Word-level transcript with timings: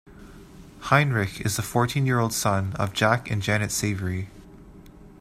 Heinrich 0.85 1.41
is 1.45 1.57
the 1.57 1.61
fourteen-year-old 1.61 2.33
son 2.33 2.73
of 2.73 2.91
Jack 2.91 3.29
and 3.29 3.39
Janet 3.39 3.69
Savory. 3.71 4.29